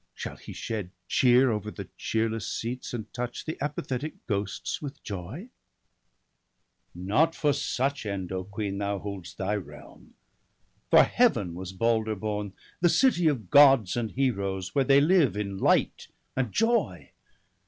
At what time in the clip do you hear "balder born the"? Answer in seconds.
11.71-12.89